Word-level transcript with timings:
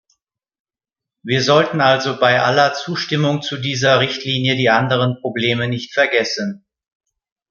Wir 1.21 1.43
sollten 1.43 1.79
also 1.79 2.17
bei 2.19 2.41
aller 2.41 2.73
Zustimmung 2.73 3.43
zu 3.43 3.57
dieser 3.59 3.99
Richtlinie 3.99 4.55
die 4.55 4.71
anderen 4.71 5.21
Probleme 5.21 5.67
nicht 5.67 5.93
vergessen. 5.93 6.65